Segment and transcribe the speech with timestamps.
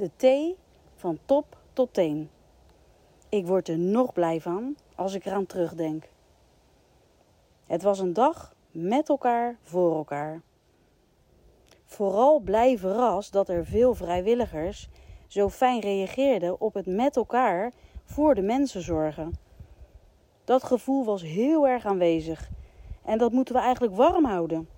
[0.00, 0.56] De thee
[0.94, 2.30] van top tot teen.
[3.28, 6.08] Ik word er nog blij van als ik eraan terugdenk.
[7.66, 10.40] Het was een dag met elkaar voor elkaar.
[11.84, 14.88] Vooral blij verrast dat er veel vrijwilligers
[15.26, 17.72] zo fijn reageerden op het met elkaar
[18.04, 19.38] voor de mensen zorgen.
[20.44, 22.50] Dat gevoel was heel erg aanwezig
[23.04, 24.68] en dat moeten we eigenlijk warm houden.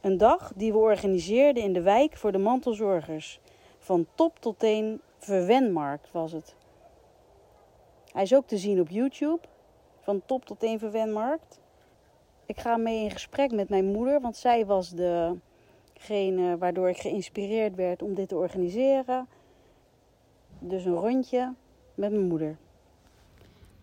[0.00, 3.40] Een dag die we organiseerden in de wijk voor de mantelzorgers.
[3.86, 6.54] Van top tot teen verwenmarkt was het.
[8.12, 9.40] Hij is ook te zien op YouTube.
[10.00, 11.60] Van top tot teen verwenmarkt.
[12.46, 17.74] Ik ga mee in gesprek met mijn moeder, want zij was degene waardoor ik geïnspireerd
[17.74, 19.28] werd om dit te organiseren.
[20.58, 21.54] Dus een rondje
[21.94, 22.56] met mijn moeder.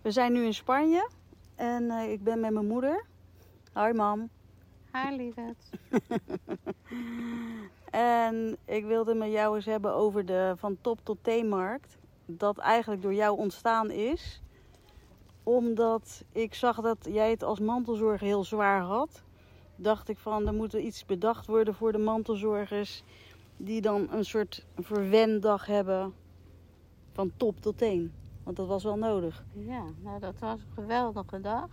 [0.01, 1.09] We zijn nu in Spanje
[1.55, 3.05] en uh, ik ben met mijn moeder.
[3.73, 4.29] Hoi mam.
[4.91, 5.69] Hi lieverd.
[7.93, 11.97] en ik wilde met jou eens hebben over de van top tot theemarkt.
[12.25, 14.41] Dat eigenlijk door jou ontstaan is.
[15.43, 19.23] Omdat ik zag dat jij het als mantelzorger heel zwaar had.
[19.75, 23.03] Dacht ik van er moet er iets bedacht worden voor de mantelzorgers.
[23.57, 26.13] Die dan een soort verwendag hebben
[27.11, 28.13] van top tot teen.
[28.43, 29.43] Want dat was wel nodig.
[29.53, 31.67] Ja, nou dat was een geweldige dag.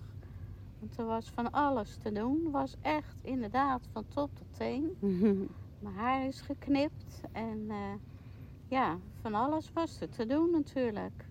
[0.79, 2.51] Want er was van alles te doen.
[2.51, 4.97] was echt inderdaad van top tot teen.
[5.81, 7.21] Mijn haar is geknipt.
[7.33, 7.95] En uh,
[8.69, 11.25] ja, van alles was er te doen natuurlijk.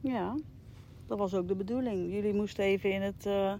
[0.00, 0.34] Ja,
[1.06, 2.12] dat was ook de bedoeling.
[2.12, 3.54] Jullie moesten even in, het, uh,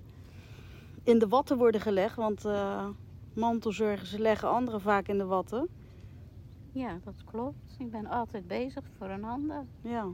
[1.02, 2.16] in de watten worden gelegd.
[2.16, 2.88] Want uh,
[3.34, 5.68] mantelzorgers leggen anderen vaak in de watten.
[6.72, 7.76] Ja, dat klopt.
[7.78, 9.64] Ik ben altijd bezig voor een ander.
[9.80, 10.06] Ja.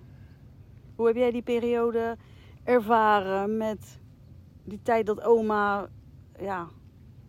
[0.94, 2.16] Hoe heb jij die periode
[2.64, 4.00] ervaren met
[4.64, 5.88] die tijd dat oma
[6.38, 6.68] ja,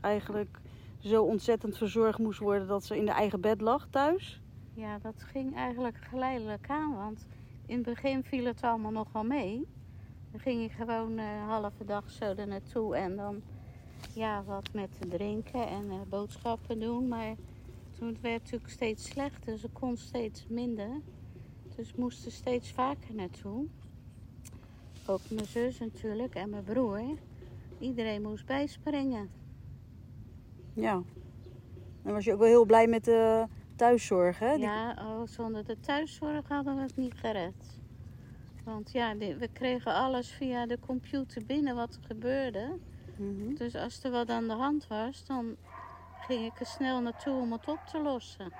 [0.01, 0.59] eigenlijk
[1.05, 4.41] zo ontzettend verzorgd moest worden dat ze in de eigen bed lag thuis?
[4.73, 7.27] Ja, dat ging eigenlijk geleidelijk aan, want
[7.66, 9.67] in het begin viel het allemaal nog wel mee.
[10.31, 13.41] Dan ging je gewoon een uh, halve dag zo er naartoe en dan
[14.13, 17.07] ja, wat met drinken en uh, boodschappen doen.
[17.07, 17.35] Maar
[17.97, 21.01] toen werd natuurlijk steeds slechter, ze kon steeds minder.
[21.75, 23.66] Dus moesten steeds vaker naartoe.
[25.05, 27.01] Ook mijn zus natuurlijk en mijn broer.
[27.79, 29.29] Iedereen moest bijspringen.
[30.75, 31.02] Ja.
[32.03, 34.52] En was je ook wel heel blij met de thuiszorg, hè?
[34.52, 37.80] Ja, oh, zonder de thuiszorg hadden we het niet gered.
[38.63, 42.78] Want ja, we kregen alles via de computer binnen wat er gebeurde.
[43.18, 43.56] Mm -hmm.
[43.56, 45.56] Dus als er wat aan de hand was, dan
[46.19, 48.52] ging ik er snel naartoe om het op te lossen.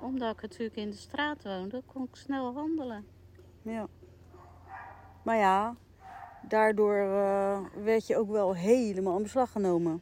[0.00, 3.06] Omdat ik natuurlijk in de straat woonde, kon ik snel handelen.
[3.62, 3.86] Ja.
[5.22, 5.76] Maar ja,
[6.48, 10.00] daardoor uh, werd je ook wel helemaal in beslag genomen.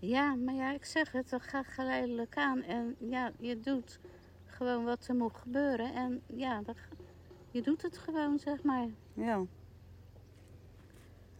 [0.00, 2.62] Ja, maar ja, ik zeg het, dat gaat geleidelijk aan.
[2.62, 4.00] En ja, je doet
[4.44, 5.94] gewoon wat er moet gebeuren.
[5.94, 6.76] En ja, dat,
[7.50, 8.88] je doet het gewoon, zeg maar.
[9.12, 9.44] Ja.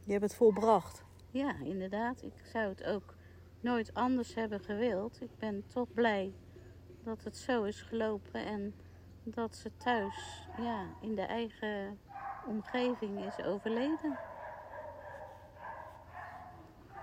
[0.04, 1.04] Je hebt het volbracht.
[1.30, 2.22] Ja, inderdaad.
[2.22, 3.14] Ik zou het ook
[3.60, 5.20] nooit anders hebben gewild.
[5.20, 6.32] Ik ben toch blij
[7.02, 8.74] dat het zo is gelopen en
[9.22, 11.98] dat ze thuis ja, in de eigen
[12.46, 14.18] omgeving is overleden.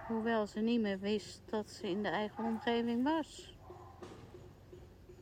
[0.07, 3.57] Hoewel ze niet meer wist dat ze in de eigen omgeving was.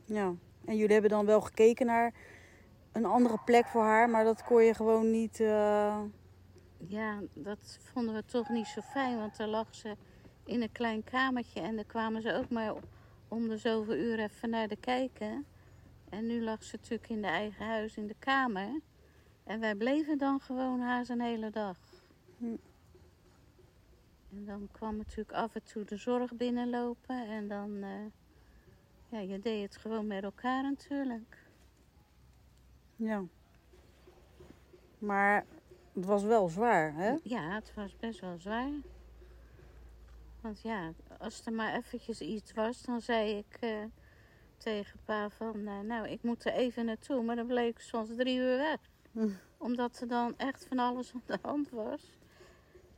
[0.04, 0.34] Ja,
[0.64, 2.14] en jullie hebben dan wel gekeken naar
[2.92, 5.40] een andere plek voor haar, maar dat kon je gewoon niet.
[5.40, 6.00] Uh...
[6.76, 9.96] Ja, dat vonden we toch niet zo fijn, want daar lag ze
[10.44, 12.74] in een klein kamertje en daar kwamen ze ook maar
[13.28, 15.46] om de zoveel uur even naar de kijken.
[16.10, 18.80] En nu lag ze natuurlijk in de eigen huis in de kamer.
[19.44, 21.76] En wij bleven dan gewoon haar zijn hele dag.
[22.38, 22.56] Hm.
[24.34, 27.28] En dan kwam natuurlijk af en toe de zorg binnenlopen.
[27.28, 28.06] En dan, uh,
[29.08, 31.38] ja, je deed het gewoon met elkaar natuurlijk.
[32.96, 33.24] Ja.
[34.98, 35.44] Maar
[35.92, 37.16] het was wel zwaar, hè?
[37.22, 38.70] Ja, het was best wel zwaar.
[40.40, 43.84] Want ja, als er maar eventjes iets was, dan zei ik uh,
[44.56, 45.56] tegen pa van...
[45.56, 47.22] Uh, nou, ik moet er even naartoe.
[47.22, 48.78] Maar dan bleek ik soms drie uur weg.
[49.12, 49.28] Hm.
[49.58, 52.18] Omdat er dan echt van alles aan de hand was.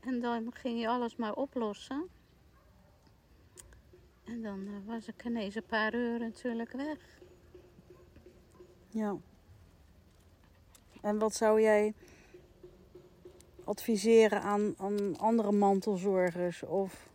[0.07, 2.09] En dan ging je alles maar oplossen.
[4.25, 6.99] En dan eh, was ik ineens een paar uur natuurlijk weg.
[8.89, 9.17] Ja.
[11.01, 11.95] En wat zou jij
[13.65, 16.63] adviseren aan, aan andere mantelzorgers?
[16.63, 17.11] Of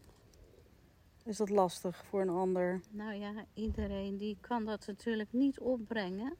[1.23, 2.81] is dat lastig voor een ander?
[2.89, 6.35] Nou ja, iedereen die kan dat natuurlijk niet opbrengen.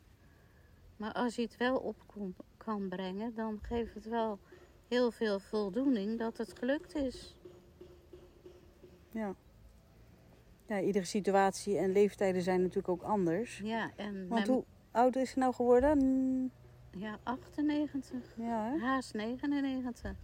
[0.98, 1.96] Maar als je het wel op
[2.58, 4.40] kan brengen, dan geeft het wel
[4.92, 7.36] heel veel voldoening dat het gelukt is.
[9.12, 9.36] Ja.
[10.68, 13.58] Ja, iedere situatie en leeftijden zijn natuurlijk ook anders.
[13.64, 16.52] Ja, en Want mijn- hoe oud is ze nou geworden?
[16.98, 18.78] Ja, 98, Ja, hè?
[18.78, 20.16] haast 99.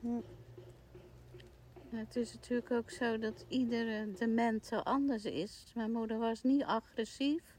[0.00, 0.20] Hm.
[1.88, 5.72] Het is natuurlijk ook zo dat iedere demente anders is.
[5.74, 7.56] Mijn moeder was niet agressief.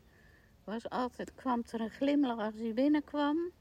[0.64, 3.52] Was altijd, kwam er een glimlach als hij binnenkwam.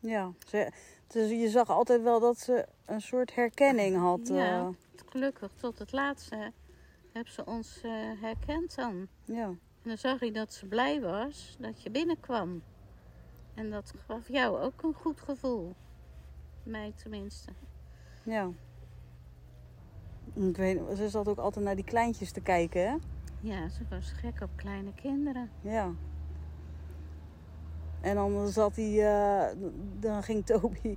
[0.00, 0.32] Ja.
[0.46, 0.70] Ze,
[1.06, 4.28] dus je zag altijd wel dat ze een soort herkenning had.
[4.28, 4.58] Ja.
[4.60, 4.68] eh,
[5.10, 6.52] Gelukkig tot het laatste
[7.12, 7.90] heb ze ons eh,
[8.20, 9.06] herkend dan.
[9.24, 9.54] ja.
[9.82, 12.62] En dan zag je dat ze blij was dat je binnenkwam.
[13.54, 15.74] En dat gaf jou ook een goed gevoel.
[16.62, 17.52] Mij tenminste.
[18.24, 18.50] Ja.
[20.34, 22.96] Ik weet, ze zat ook altijd naar die kleintjes te kijken, hè?
[23.40, 25.50] Ja, ze was gek op kleine kinderen.
[25.60, 25.92] Ja.
[28.00, 29.56] En dan zat hij, eh,
[30.00, 30.96] dan ging Toby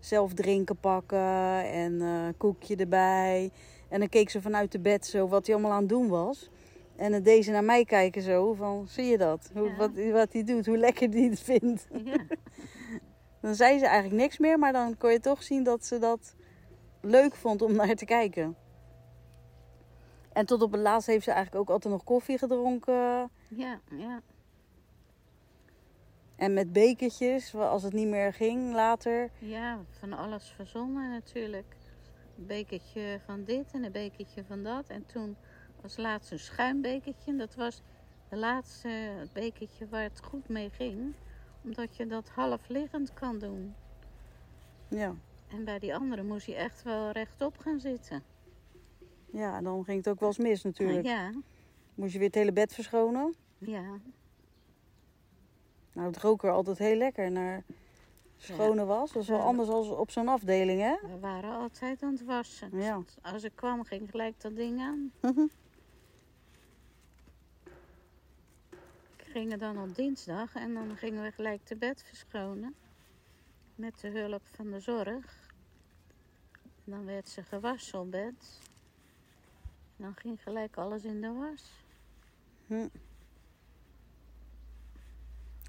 [0.00, 3.50] zelf drinken pakken en eh koekje erbij.
[3.88, 6.50] En dan keek ze vanuit de bed zo wat hij allemaal aan het doen was.
[6.96, 9.50] En dan deed ze naar mij kijken zo van, zie je dat?
[9.54, 9.76] Hoe, Ja.
[9.76, 11.86] wat, wat hij doet, hoe lekker hij het vindt.
[12.04, 12.16] Ja,
[13.40, 16.34] Dan zei ze eigenlijk niks meer, maar dan kon je toch zien dat ze dat
[17.00, 18.56] leuk vond om naar te kijken.
[20.32, 23.30] En tot op het laatst heeft ze eigenlijk ook altijd nog koffie gedronken.
[23.48, 24.20] ja, ja.
[26.38, 29.30] En met bekertjes, als het niet meer ging later.
[29.38, 31.76] Ja, van alles verzonnen natuurlijk.
[32.38, 34.88] Een bekertje van dit en een bekertje van dat.
[34.88, 35.36] En toen
[35.82, 37.36] als laatste een schuimbekertje.
[37.36, 37.82] Dat was
[38.28, 41.14] de laatste bekertje waar het goed mee ging.
[41.64, 43.74] Omdat je dat half liggend kan doen.
[44.88, 45.14] Ja.
[45.48, 48.22] En bij die andere moest je echt wel rechtop gaan zitten.
[49.32, 51.06] ja, en dan ging het ook wel eens mis natuurlijk.
[51.06, 51.32] Ja,
[51.94, 53.34] Moest je weer het hele bed verschonen.
[53.58, 53.98] ja,
[55.92, 57.64] Nou, het rook er altijd heel lekker naar
[58.36, 59.12] schone was.
[59.12, 60.96] Dat is wel anders dan op zo'n afdeling, hè?
[61.08, 62.78] we waren altijd aan het wassen.
[62.78, 63.02] Ja.
[63.22, 65.12] Als ik kwam ging gelijk dat ding aan.
[69.16, 72.74] We gingen dan op dinsdag en dan gingen we gelijk de bed verschonen.
[73.74, 75.52] Met de hulp van de zorg.
[76.62, 78.60] En dan werd ze gewassen op bed.
[79.96, 81.72] En dan ging gelijk alles in de was.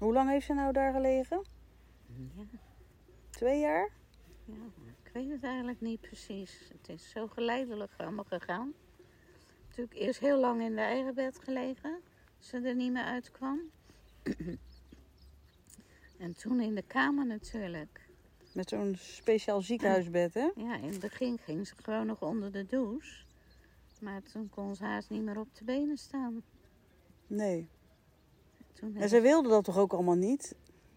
[0.00, 1.44] Hoe lang heeft ze nou daar gelegen?
[2.06, 2.44] Ja,
[3.30, 3.90] Twee jaar?
[4.44, 4.54] ja,
[5.04, 6.70] ik weet het eigenlijk niet precies.
[6.72, 8.72] Het is zo geleidelijk allemaal gegaan.
[9.68, 12.00] Natuurlijk eerst heel lang in de eigen bed gelegen.
[12.38, 13.60] Ze er niet meer uitkwam.
[16.24, 18.08] en toen in de kamer natuurlijk.
[18.52, 20.50] Met zo'n speciaal ziekenhuisbed, hè?
[20.56, 23.24] Ja, in het begin ging ze gewoon nog onder de douche.
[24.00, 26.42] Maar toen kon ze haast niet meer op de benen staan.
[27.26, 27.68] Nee.
[28.80, 30.54] Toen En ze wilde dat toch ook allemaal niet?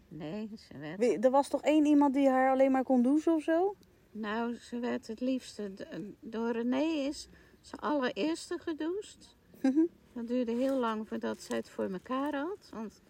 [0.08, 3.34] Nee, ze werd, Wie- Er was toch één iemand die haar alleen maar kon douchen
[3.34, 3.76] of zo?
[4.12, 5.74] nou, ze werd het liefste...
[5.76, 5.86] d-
[6.20, 7.28] Door René is
[7.62, 9.36] ze allereerste gedoucht.
[9.62, 9.86] Mhm.
[10.14, 12.70] Dat duurde heel lang voordat zij het voor elkaar had.
[12.74, 13.02] Want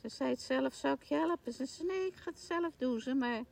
[0.00, 1.52] ze zei het zelf, zou ik je helpen?
[1.52, 3.18] Ze zei, nee, ik ga het zelf douchen.
[3.18, 3.42] Maar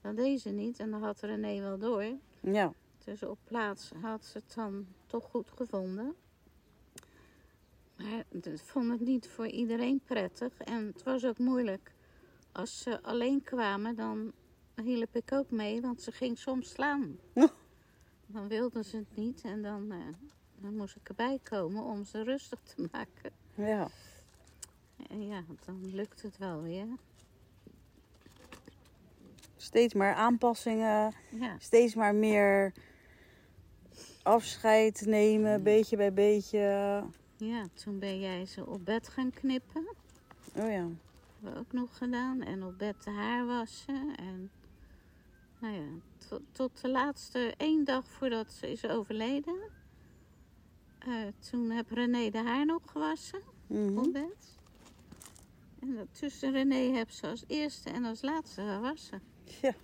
[0.00, 2.04] dat deed ze niet en dat had René wel door.
[2.40, 2.72] Ja.
[3.04, 6.14] Dus op plaats had ze het dan toch goed gevonden.
[7.96, 10.58] Maar ik vond het niet voor iedereen prettig.
[10.58, 11.92] En het was ook moeilijk.
[12.52, 14.32] Als ze alleen kwamen, dan
[14.82, 17.18] hielp ik ook mee, want ze ging soms slaan.
[18.26, 19.98] Dan wilden ze het niet en dan, eh,
[20.60, 23.32] dan moest ik erbij komen om ze rustig te maken.
[23.54, 23.88] Ja.
[25.10, 26.86] En ja, dan lukt het wel weer.
[29.56, 31.14] Steeds maar aanpassingen.
[31.30, 32.72] Ja, Steeds maar meer
[34.22, 37.02] afscheid nemen, beetje bij beetje.
[37.36, 39.86] Ja, toen ben jij ze op bed gaan knippen.
[40.56, 40.88] Oh ja.
[41.32, 42.42] hebben we ook nog gedaan.
[42.42, 44.16] En op bed de haar wassen.
[44.16, 44.50] En
[45.58, 45.86] nou ja,
[46.28, 49.56] tot, tot de laatste één dag voordat ze is overleden.
[50.98, 51.12] eh,
[51.50, 53.98] toen heb René de haar nog gewassen Mhm.
[53.98, 54.58] op bed.
[55.80, 59.22] En dat tussen René heb ze als eerste en als laatste gewassen.
[59.62, 59.74] Ja.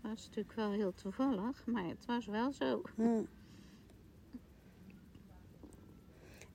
[0.00, 2.82] Dat was natuurlijk wel heel toevallig, maar het was wel zo.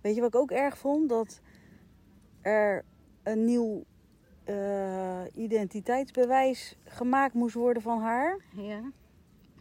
[0.01, 1.09] Weet je wat ik ook erg vond?
[1.09, 1.41] Dat
[2.41, 2.85] er
[3.23, 3.83] een nieuw
[4.43, 8.39] eh, identiteitsbewijs gemaakt moest worden van haar.
[8.55, 8.91] Ja,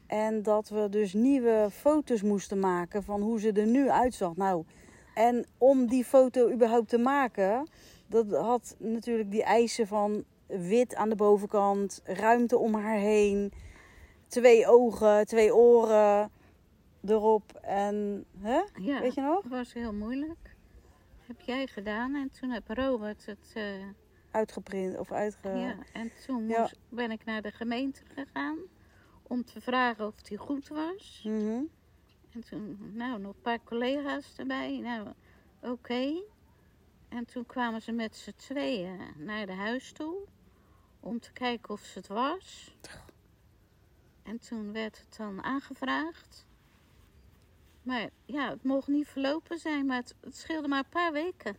[0.07, 4.37] En dat we dus nieuwe foto's moesten maken van hoe ze er nu uitzag.
[4.37, 4.65] Nou,
[5.15, 7.69] en om die foto überhaupt te maken,
[8.07, 13.53] dat had natuurlijk die eisen van wit aan de bovenkant, ruimte om haar heen,
[14.27, 16.31] twee ogen, twee oren
[17.05, 17.53] erop.
[17.63, 18.61] En, hè?
[18.75, 19.43] Ja, Weet je nog?
[19.43, 20.57] dat was heel moeilijk.
[21.27, 23.51] Heb jij gedaan en toen heb Robert het...
[23.55, 23.87] eh,
[24.31, 25.49] Uitgeprint of uitge...
[25.49, 26.61] Ja, en toen Ja.
[26.61, 28.59] moest, ben ik naar de gemeente gegaan
[29.23, 31.21] om te vragen of die goed was.
[31.25, 31.63] Mhm.
[32.33, 34.79] En toen, nou, nog een paar collega's erbij.
[34.79, 35.09] Nou,
[35.63, 36.13] oké.
[37.09, 40.17] En toen kwamen ze met z'n tweeën naar de huis toe
[41.01, 42.77] om te kijken of ze het was.
[44.23, 46.47] En toen werd het dan aangevraagd.
[47.91, 51.57] Maar ja, het mocht niet verlopen zijn, maar het, het scheelde maar een paar weken.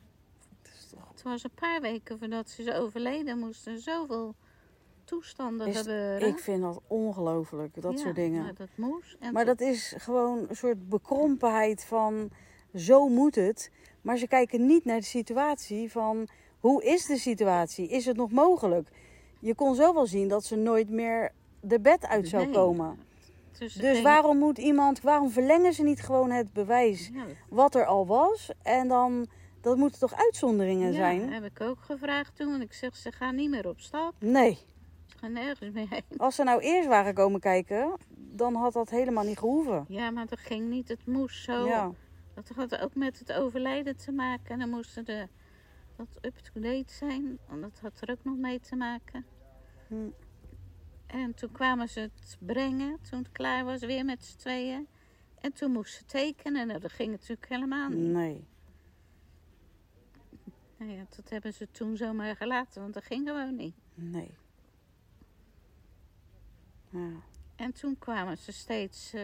[0.91, 4.35] Toch- Het was een paar weken voordat ze is overleden, moesten zoveel
[5.03, 6.27] toestanden Is- gebeuren.
[6.27, 8.43] Ik vind dat ongelooflijk, dat Ja, soort dingen.
[8.43, 9.15] Maar dat moest.
[9.19, 12.29] En Maar dat is gewoon een soort bekrompenheid van
[12.75, 13.71] zo moet het.
[14.01, 16.27] Maar ze kijken niet naar de situatie van
[16.59, 17.87] hoe is de situatie?
[17.89, 18.89] Is het nog mogelijk?
[19.39, 22.53] Je kon zo wel zien dat ze nooit meer de bed uit zou Nee.
[22.53, 22.99] komen.
[23.57, 27.85] Dus Dus waarom moet iemand, waarom verlengen ze niet gewoon het bewijs Ja, wat er
[27.85, 28.51] al was?
[28.61, 29.27] En dan,
[29.61, 31.31] dat moeten toch uitzonderingen ja, zijn?
[31.31, 32.49] heb ik ook gevraagd toen.
[32.49, 34.13] Want ik zeg, ze gaan niet meer op stap.
[34.19, 34.59] Nee.
[35.05, 36.03] Ze gaan nergens meer heen.
[36.17, 39.85] Als ze nou eerst waren komen kijken, dan had dat helemaal niet gehoeven.
[39.87, 40.87] Ja, maar dat ging niet.
[40.87, 41.65] Het moest zo.
[41.65, 41.91] Ja.
[42.35, 44.49] Dat had ook met het overlijden te maken.
[44.49, 45.27] En dan moesten de
[45.97, 47.39] dat up-to-date zijn.
[47.47, 49.25] Want dat had er ook nog mee te maken.
[49.87, 49.95] Hm.
[51.11, 53.01] En toen kwamen ze het brengen.
[53.09, 54.87] Toen het klaar was, weer met z'n tweeën.
[55.39, 56.67] En toen moest ze tekenen.
[56.67, 58.11] Nou, dat ging natuurlijk helemaal niet.
[58.11, 58.47] Nee.
[60.77, 62.81] Nou ja, dat hebben ze toen zomaar gelaten.
[62.81, 63.75] Want dat ging gewoon niet.
[63.93, 64.37] Nee.
[66.89, 67.09] Ja.
[67.55, 69.23] En toen kwamen ze steeds eh,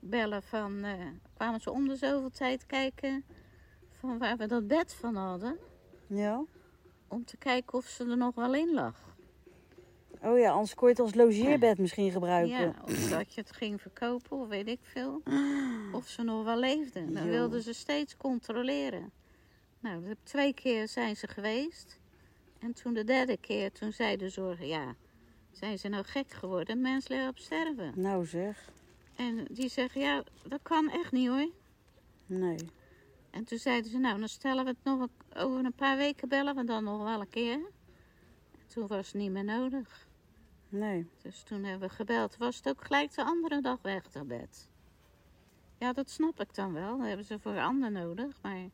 [0.00, 0.84] bellen van...
[0.84, 3.24] eh, kwamen ze om de zoveel tijd kijken...
[3.90, 5.58] van waar we dat bed van hadden.
[6.06, 6.44] Ja?
[7.08, 9.09] Om te kijken of ze er nog wel in lag.
[10.22, 12.58] Oh ja, anders kon je het als logeerbed misschien gebruiken.
[12.58, 15.22] Ja, of dat je het ging verkopen, of weet ik veel.
[15.92, 17.14] Of ze nog wel leefden.
[17.14, 19.10] Dan wilden ze steeds controleren.
[19.80, 21.98] Nou, twee keer zijn ze geweest.
[22.58, 24.64] En toen de derde keer, toen zei de zorg...
[24.64, 24.94] Ja,
[25.50, 26.80] zijn ze nou gek geworden?
[26.80, 27.92] Mensen liggen op sterven.
[27.96, 28.70] Nou zeg.
[29.16, 31.50] En die zeggen, ja, dat kan echt niet hoor.
[32.26, 32.58] Nee.
[33.30, 36.56] En toen zeiden ze, nou, dan stellen we het nog over een paar weken bellen
[36.56, 37.54] we dan nog wel een keer.
[38.52, 40.08] En toen was het niet meer nodig.
[40.70, 41.10] Nee.
[41.22, 42.36] Dus toen hebben we gebeld.
[42.36, 44.68] Was het ook gelijk de andere dag weg, dat bed.
[45.78, 46.96] Ja, dat snap ik dan wel.
[46.96, 48.38] Dat hebben ze voor ander nodig.
[48.42, 48.68] Maar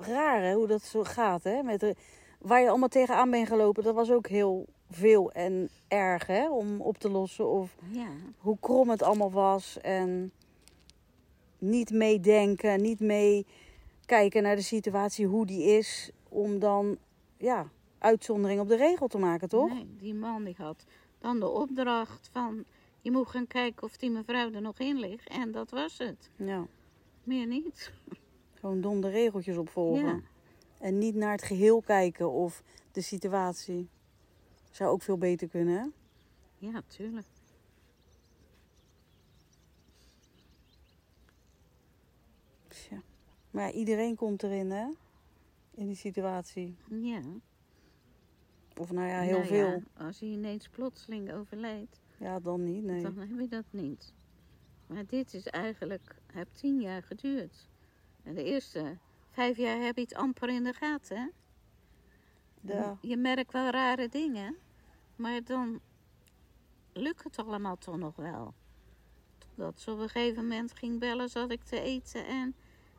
[0.00, 1.62] Raar hè, hoe dat zo gaat hè.
[1.62, 1.94] Met de,
[2.38, 6.80] waar je allemaal tegenaan bent gelopen, dat was ook heel veel en erg hè, om
[6.80, 7.48] op te lossen.
[7.48, 8.08] Of ja,
[8.38, 9.80] hoe krom het allemaal was.
[9.80, 10.32] En
[11.58, 13.46] niet meedenken, niet mee
[14.06, 16.10] kijken naar de situatie, hoe die is.
[16.28, 16.98] Om dan,
[17.36, 19.72] ja, uitzondering op de regel te maken, toch?
[19.72, 20.84] Nee, die man die had
[21.18, 22.64] dan de opdracht van...
[23.00, 25.28] Je moet gaan kijken of die mevrouw er nog in ligt.
[25.28, 26.30] En dat was het.
[26.36, 26.66] Ja,
[27.24, 27.92] Meer niet.
[28.54, 30.06] gewoon dom de regeltjes opvolgen.
[30.06, 30.20] Ja.
[30.78, 32.62] En niet naar het geheel kijken of
[32.92, 33.88] de situatie.
[34.70, 35.86] Zou ook veel beter kunnen, hè?
[36.58, 37.26] Ja, tuurlijk.
[42.68, 43.02] Tja.
[43.50, 44.86] Maar ja, iedereen komt erin, hè?
[45.74, 46.76] In die situatie.
[46.88, 47.20] Ja.
[48.78, 49.66] Of nou ja, heel Nou veel.
[49.68, 53.02] ja, als hij ineens plotseling overlijdt, Ja, dan niet, nee.
[53.02, 54.12] dan heb je dat niet.
[54.86, 57.68] Maar dit is eigenlijk, heb tien jaar geduurd.
[58.22, 58.98] En de eerste
[59.30, 61.16] vijf jaar heb je het amper in de gaten.
[61.16, 61.26] Hè?
[62.72, 62.98] Ja.
[63.00, 64.56] Je merkt wel rare dingen,
[65.16, 65.80] maar dan
[66.92, 68.54] lukt het allemaal toch nog wel.
[69.38, 72.54] Totdat ze op een gegeven moment ging bellen, zat ik te eten en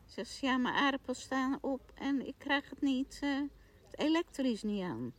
[0.05, 3.39] zegt ze, ja, mijn aardappels staan op en ik krijg het niet, eh,
[3.89, 5.13] het elektrisch niet aan.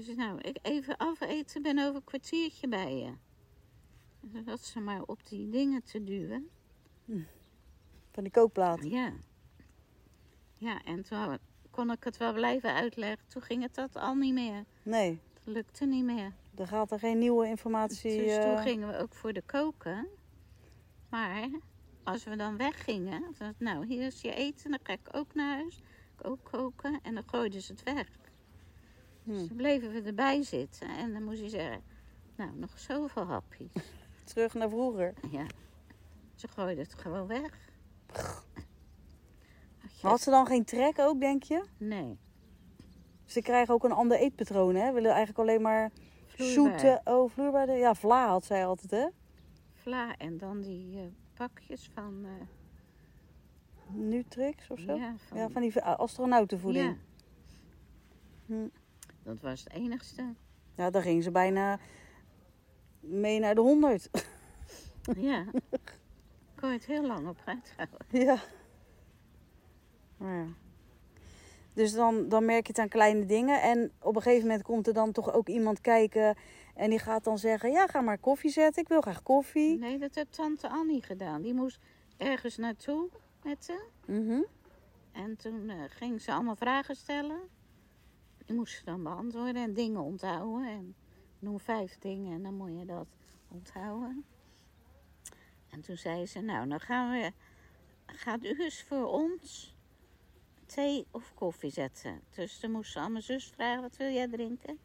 [0.00, 3.12] Dus ik, nou, ik even afeten, ben over een kwartiertje bij je.
[4.34, 6.48] En zat ze maar op die dingen te duwen.
[8.10, 8.84] Van die kookplaat.
[8.84, 9.12] Ja.
[10.56, 11.38] Ja, en toen
[11.70, 13.28] kon ik het wel blijven uitleggen.
[13.28, 14.64] Toen ging het dat al niet meer.
[14.82, 16.32] Nee, Het lukte niet meer.
[16.54, 18.16] er gaat er geen nieuwe informatie...
[18.16, 20.08] Dus toen eh, gingen we ook voor de koken.
[21.08, 21.48] Maar
[22.02, 25.56] als we dan weggingen, dan nou hier is je eten, dan ga ik ook naar
[25.56, 25.82] huis.
[26.18, 28.19] Ik ook koken en dan gooiden ze het weg.
[29.24, 31.82] Hm, dan bleven we erbij zitten en dan moest je zeggen,
[32.36, 33.72] nou nog zoveel hapjes.
[34.32, 35.14] Terug naar vroeger.
[35.30, 35.46] Ja,
[36.34, 37.68] ze gooiden het gewoon weg.
[40.00, 41.64] Had ze dan geen trek ook, denk je?
[41.78, 42.18] Nee,
[43.24, 44.92] Ze krijgen ook een ander eetpatroon, hè?
[44.92, 45.90] Willen eigenlijk alleen maar
[46.26, 46.78] vloeibaar.
[46.80, 49.06] zoete, oh, vloeibare, ja, vla had zij altijd, hè?
[49.72, 52.24] Vla en dan die eh, pakjes van...
[52.24, 52.30] eh,
[53.92, 54.94] Nutrix of zo?
[54.94, 56.84] Ja, van, Ja, van die astronautenvoeding.
[56.84, 56.96] Ja.
[58.46, 58.68] Hm.
[59.30, 60.34] Dat was het enigste.
[60.76, 61.78] Ja, daar ging ze bijna
[63.00, 64.08] mee naar de 100.
[65.16, 65.44] Ja.
[66.56, 68.06] Kon je het heel lang op uithouden.
[68.08, 68.38] ja.
[70.18, 70.46] Ja.
[71.72, 73.62] Dus dan, dan merk je het aan kleine dingen.
[73.62, 76.36] En op een gegeven moment komt er dan toch ook iemand kijken.
[76.74, 78.82] En die gaat dan zeggen: Ja, ga maar koffie zetten.
[78.82, 79.78] Ik wil graag koffie.
[79.78, 81.42] Nee, dat heeft tante Annie gedaan.
[81.42, 81.78] Die moest
[82.16, 83.08] ergens naartoe
[83.42, 83.84] met ze.
[84.06, 84.42] Mhm.
[85.12, 87.40] En toen eh, ging ze allemaal vragen stellen.
[88.50, 90.68] Die moest ze dan beantwoorden en dingen onthouden.
[90.68, 90.94] En
[91.38, 93.06] noem vijf dingen en dan moet je dat
[93.48, 94.24] onthouden.
[95.68, 97.32] En toen zei ze, nou, dan gaan we,
[98.06, 99.74] gaat u eens voor ons
[100.66, 102.20] thee of koffie zetten.
[102.34, 104.78] Dus dan moest ze aan mijn zus vragen, wat wil jij drinken?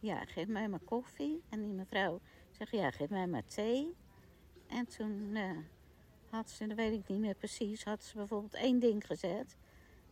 [0.00, 1.42] Ja, geef mij maar koffie.
[1.48, 2.20] En die mevrouw
[2.50, 3.94] zegt, ja, geef mij maar thee.
[4.66, 5.56] En toen eh,
[6.30, 9.56] had ze, dat weet ik niet meer precies, had ze bijvoorbeeld één ding gezet.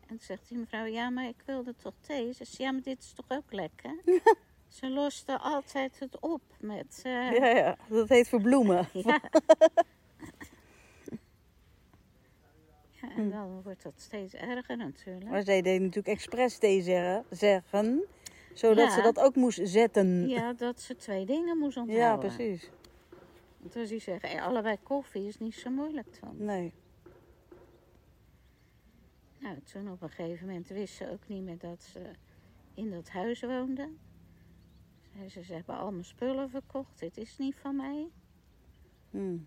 [0.06, 2.26] En toen zegt die mevrouw, ja, maar ik wilde toch thee?
[2.26, 3.96] Ze zegt, ja, maar dit is toch ook lekker?
[4.68, 7.00] ze loste altijd het op met...
[7.04, 8.88] eh, Ja, ja, dat heet verbloemen.
[8.92, 9.20] ja.
[13.00, 15.30] ja, en dan wordt dat steeds erger natuurlijk.
[15.30, 18.04] Maar zij deed natuurlijk expres thee zeggen, zeggen
[18.54, 18.90] zodat Ja.
[18.94, 20.28] ze dat ook moest zetten.
[20.28, 22.34] Ja, dat ze twee dingen moest Ja, onthouden.
[22.34, 22.70] precies.
[23.60, 26.34] Dus die zeggen, allebei koffie is niet zo moeilijk dan.
[26.36, 26.72] Nee.
[29.46, 32.10] Nou, toen op een gegeven moment wist ze ook niet meer dat ze
[32.74, 33.90] in dat huis woonde.
[35.28, 38.08] Ze, ze hebben al mijn spullen verkocht, dit is niet van mij.
[39.10, 39.38] Hm.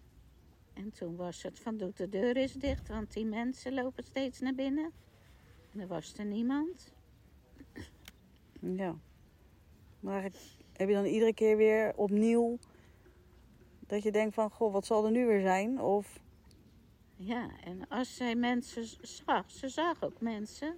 [0.74, 4.40] En toen was het van, doe de deur eens dicht, want die mensen lopen steeds
[4.40, 4.92] naar binnen.
[5.72, 6.94] En er was er niemand.
[8.60, 8.96] Ja.
[10.00, 10.22] Maar
[10.74, 12.58] heb je dan iedere keer weer opnieuw
[13.80, 15.82] dat je denkt van, goh, wat zal er nu weer zijn?
[15.82, 16.20] Of,
[17.22, 20.78] Ja, en als zij mensen zag, ze zag ook mensen,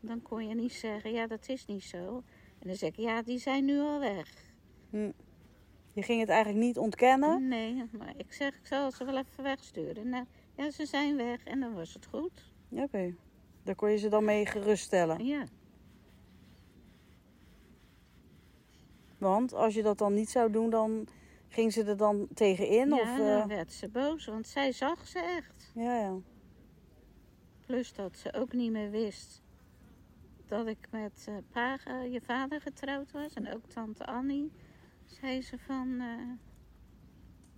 [0.00, 2.22] dan kon je niet zeggen, ja, dat is niet zo.
[2.58, 4.28] En dan zeg ik, ja, die zijn nu al weg.
[5.92, 7.48] je ging het eigenlijk niet ontkennen?
[7.48, 10.08] Nee, maar ik zeg, ik zal ze wel even wegsturen.
[10.08, 10.24] Nou,
[10.56, 12.52] ja, ze zijn weg en dan was het goed.
[12.68, 13.14] Oké.
[13.62, 15.24] Daar kon je ze dan mee geruststellen.
[15.24, 15.44] Ja,
[19.20, 21.06] Want als je dat dan niet zou doen, dan
[21.48, 22.88] ging ze er dan tegenin?
[22.88, 25.59] ja of, dan eh, werd ze boos, want zij zag ze echt.
[25.72, 26.16] Ja, ja.
[27.66, 29.42] Plus dat ze ook niet meer wist
[30.46, 33.34] dat ik met pa, eh, je vader getrouwd was.
[33.34, 34.50] En ook tante Annie.
[35.04, 36.28] Zei ze van, eh,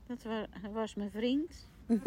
[0.06, 1.68] dat wa- was mijn vriend.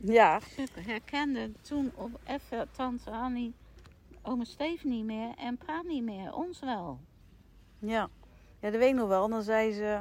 [0.00, 3.52] Ja, Ze herkende toen op even tante Annie,
[4.22, 6.34] oma Steef niet meer en pa niet meer.
[6.34, 7.00] Ons wel.
[7.78, 8.08] ja.
[8.60, 9.28] Ja, dat weet ik nog wel.
[9.28, 10.00] Dan zei ze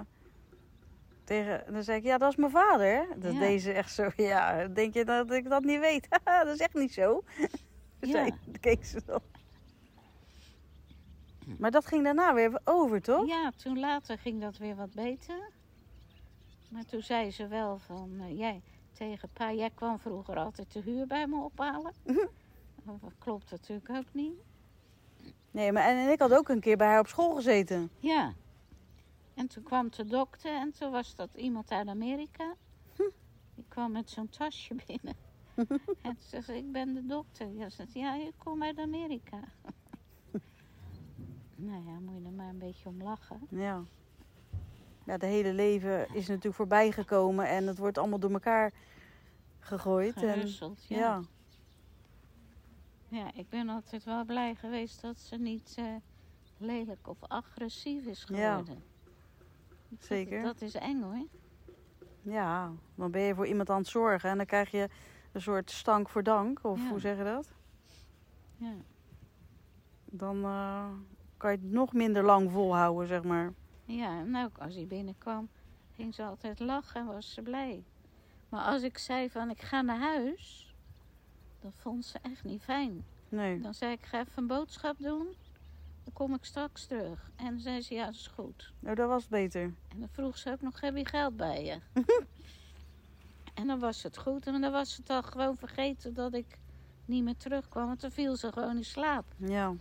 [1.28, 3.08] tegen, dan zei ik, ja, dat is mijn vader.
[3.18, 3.40] Dat Ja.
[3.40, 6.08] deed ze echt zo, ja, denk je dat ik dat niet weet?
[6.24, 7.24] Dat is echt niet zo.
[8.00, 8.12] Ja.
[8.12, 9.22] Zei, keek ze dan.
[11.58, 13.28] Maar dat ging daarna weer over, toch?
[13.28, 15.50] Ja, toen later ging dat weer wat beter.
[16.70, 18.62] Maar toen zei ze wel van, eh, jij
[18.94, 21.94] tegen pa, jij kwam vroeger altijd de huur bij me ophalen.
[22.84, 24.34] Dat klopt natuurlijk ook niet.
[25.52, 27.90] Nee, maar en, en ik had ook een keer bij haar op school gezeten.
[28.00, 28.34] Ja.
[29.38, 32.56] En toen kwam de dokter en toen was dat iemand uit Amerika.
[33.56, 35.16] Die kwam met zo'n tasje binnen.
[36.02, 37.52] en ze zei, ik ben de dokter.
[37.52, 39.40] Ja, ze zei, ja, je komt uit Amerika.
[41.56, 43.48] nou ja, moet je er maar een beetje om lachen.
[43.50, 43.84] Ja.
[45.04, 48.74] Ja, de hele leven is natuurlijk voorbij gekomen en het wordt allemaal door elkaar
[49.60, 50.24] gegooid.
[50.24, 50.72] En, ja.
[50.88, 51.22] ja.
[53.08, 55.96] Ja, ik ben altijd wel blij geweest dat ze niet eh,
[56.58, 58.96] lelijk of agressief is geworden.
[60.00, 60.42] Zeker.
[60.44, 61.28] Dat, is eng hoor.
[62.22, 64.90] ja, dan ben je voor iemand aan het zorgen en dan krijg je
[65.32, 66.60] een soort stank voor dank.
[66.64, 66.90] Of Ja.
[66.90, 67.52] hoe zeg je dat?
[68.58, 68.74] Ja.
[70.06, 70.86] Dan eh,
[71.38, 73.54] kan je het nog minder lang volhouden, zeg maar.
[73.86, 75.50] ja, en ook als hij binnenkwam,
[75.96, 77.84] ging ze altijd lachen en was ze blij.
[78.50, 80.76] Maar als ik zei van ik ga naar huis,
[81.60, 83.06] dat vond ze echt niet fijn.
[83.30, 83.60] Nee.
[83.60, 85.28] Dan zei ik, ga even een boodschap doen,
[86.18, 87.32] kom ik straks terug.
[87.36, 88.74] En dan zei ze, ja, dat is goed.
[88.80, 89.62] Nou, dat was beter.
[89.62, 91.80] En dan vroeg ze ook nog, heb je geld bij je?
[93.60, 94.48] en dan was het goed.
[94.48, 96.58] En dan was ze het al gewoon vergeten dat ik
[97.06, 97.88] niet meer terugkwam.
[97.88, 99.26] Want dan viel ze gewoon in slaap.
[99.36, 99.76] Ja.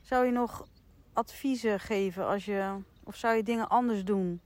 [0.00, 0.68] Zou je nog
[1.12, 2.78] adviezen geven als je...
[3.04, 4.40] Of zou je dingen anders doen?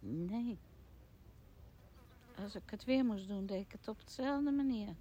[0.00, 0.58] Nee.
[2.42, 4.94] Als ik het weer moest doen, deed ik het op dezelfde manier.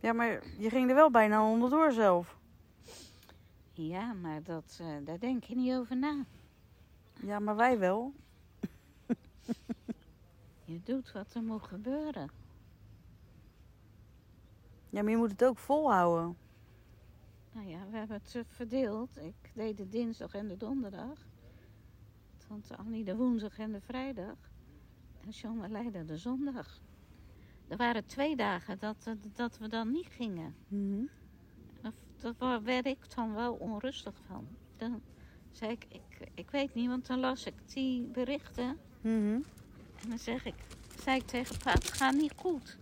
[0.00, 2.40] Ja, maar je ging er wel bijna onderdoor zelf.
[3.88, 6.24] Ja, maar dat, eh, daar denk je niet over na.
[7.22, 8.12] Ja, maar wij wel.
[10.64, 12.30] Je doet wat er moet gebeuren.
[14.90, 16.36] Ja, maar je moet het ook volhouden.
[17.52, 19.16] Nou ja, we hebben het verdeeld.
[19.16, 21.18] Ik deed de dinsdag en de donderdag.
[22.48, 24.36] Tante Annie de woensdag en de vrijdag.
[25.20, 26.80] En John leidde de zondag.
[27.68, 30.54] Er waren twee dagen dat, dat we dan niet gingen.
[30.68, 31.21] Dat,
[32.38, 34.46] wa- werd ik dan wel onrustig van.
[34.76, 35.00] Dan
[35.50, 38.78] zei ik, ik, ik weet niet, want dan las ik die berichten.
[39.00, 39.40] Mhm.
[40.02, 40.54] En dan zeg ik,
[41.02, 42.76] zei ik tegen pa, het gaat niet goed.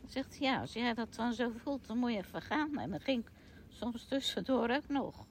[0.00, 2.78] Dan zegt hij, ja, als jij dat dan zo voelt, dan moet je even gaan.
[2.78, 3.30] En dan ging ik
[3.68, 5.26] soms tussendoor ook nog.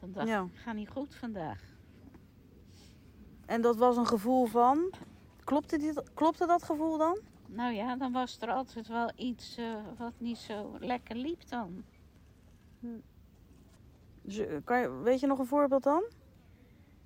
[0.00, 0.40] Dan dacht Ja.
[0.42, 1.60] ik, het gaat niet goed vandaag.
[3.46, 4.90] En dat was een gevoel van.
[5.44, 7.18] Klopte, dit, klopte dat gevoel dan?
[7.46, 11.84] Nou ja, dan was er altijd wel iets eh, wat niet zo lekker liep dan.
[14.22, 16.04] Dus, kan je, weet je nog een voorbeeld dan?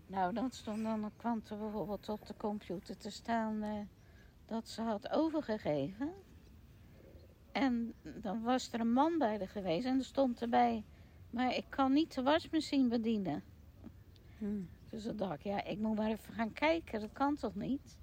[0.07, 3.79] Nou, dat stond dan, dan kwam er bijvoorbeeld op de computer te staan eh,
[4.47, 6.13] dat ze had overgegeven.
[7.53, 10.85] En dan was er een man bij er geweest en er stond erbij,
[11.31, 13.43] maar ik kan niet de wasmachine bedienen.
[14.91, 17.99] Dus dan dacht ik, ja, ik moet maar even gaan kijken, dat kan toch niet?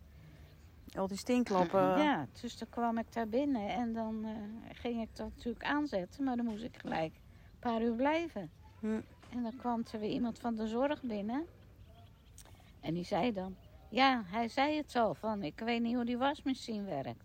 [0.98, 1.98] Al die stinkklappen.
[2.04, 4.32] Ja, dus dan kwam ik daar binnen en dan eh,
[4.72, 7.29] ging ik dat natuurlijk aanzetten, maar dan moest ik gelijk een
[7.60, 8.52] paar uur blijven.
[8.80, 9.02] Hm.
[9.30, 11.46] En dan kwam er weer iemand van de zorg binnen.
[12.80, 13.56] En die zei dan,
[13.90, 17.24] ja, hij zei het al van, ik weet niet hoe die wasmachine werkt.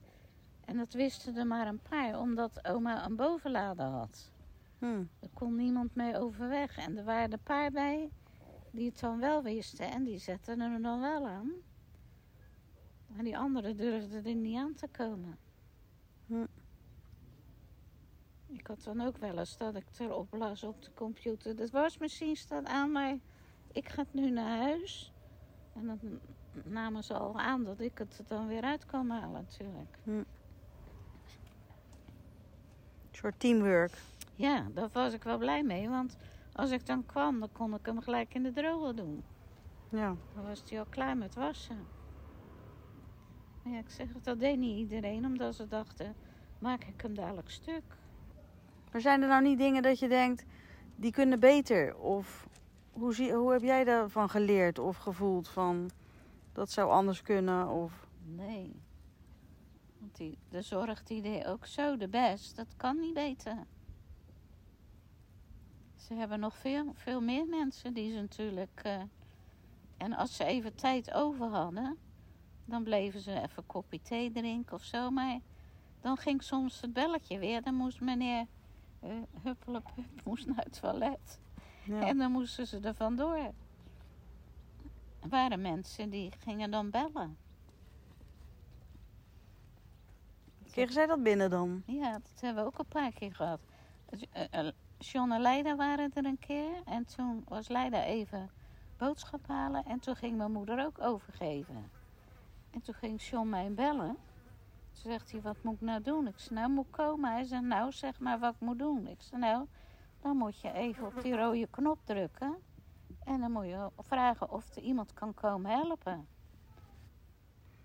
[0.64, 4.30] En dat wisten er maar een paar, omdat oma een bovenlader had.
[4.78, 5.04] Hm.
[5.20, 6.76] Er kon niemand mee overweg.
[6.76, 8.10] En er waren een paar bij
[8.74, 11.52] die het dan wel wisten en die zetten er dan wel aan.
[13.06, 15.38] Maar die anderen durfden er niet aan te komen.
[16.26, 16.46] Hm.
[18.58, 21.56] Ik had dan ook wel eens dat ik erop las op de computer.
[21.56, 23.18] De wasmachine staat aan, maar
[23.72, 25.12] ik ga nu naar huis.
[25.74, 26.20] En dan
[26.64, 29.98] namen ze al aan dat ik het dan weer uit kan halen natuurlijk.
[30.04, 30.26] Een
[33.10, 33.98] soort teamwork.
[34.34, 35.88] Ja, daar was ik wel blij mee.
[35.88, 36.16] Want
[36.52, 39.24] als ik dan kwam, dan kon ik hem gelijk in de droger doen.
[39.88, 40.16] Ja.
[40.34, 41.86] Dan was hij al klaar met wassen.
[43.62, 45.24] Maar ja, ik zeg het, dat deed niet iedereen.
[45.24, 46.14] Omdat ze dachten,
[46.58, 48.02] maak ik hem dadelijk stuk.
[48.94, 50.44] Maar zijn er nou niet dingen dat je denkt,
[50.96, 51.96] die kunnen beter?
[51.96, 52.48] Of
[52.90, 55.90] hoe, zie, hoe heb jij daarvan geleerd of gevoeld van
[56.52, 57.68] dat zou anders kunnen?
[57.68, 58.08] Of...
[58.24, 58.82] Nee.
[59.98, 62.56] Want die, de zorg die deed ook zo de best.
[62.56, 63.56] Dat kan niet beter.
[65.94, 68.80] Ze hebben nog veel, veel meer mensen die ze natuurlijk...
[68.82, 69.02] eh,
[69.96, 71.98] en als ze even tijd over hadden...
[72.64, 75.10] dan bleven ze even een kopje thee drinken of zo.
[75.10, 75.40] Maar
[76.00, 77.62] dan ging soms het belletje weer.
[77.62, 78.46] Dan moest meneer
[79.44, 79.76] uh,
[80.24, 81.40] moest naar het toilet.
[81.84, 82.06] Ja.
[82.06, 83.52] En dan moesten ze er vandoor.
[85.20, 87.36] Er waren mensen die gingen dan bellen.
[90.70, 91.82] Kregen zij dat binnen dan?
[91.86, 93.60] Ja, dat hebben we ook een paar keer gehad.
[94.30, 96.82] Eh, eh, John en Leida waren er een keer.
[96.84, 98.50] En toen was Leida even
[98.96, 99.84] boodschap halen.
[99.84, 101.90] En toen ging mijn moeder ook overgeven.
[102.70, 104.16] En toen ging John mij bellen.
[104.94, 106.26] Toen zegt hij, wat moet ik nou doen?
[106.26, 107.30] Ik zei, nou moet ik komen.
[107.30, 109.06] Hij zei, nou zeg maar wat ik moet doen.
[109.06, 109.66] Ik zei, nou,
[110.20, 112.56] dan moet je even op die rode knop drukken.
[113.24, 116.26] En dan moet je vragen of er iemand kan komen helpen.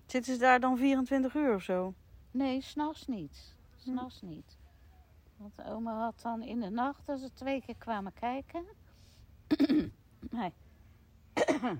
[0.06, 1.94] Zitten ze daar dan 24 uur of zo?
[2.32, 3.56] Nee, s'nachts niet.
[3.76, 4.58] S'nachts niet.
[5.38, 8.66] Want oma had dan in de nacht, als ze twee keer kwamen kijken.
[10.32, 10.54] nee.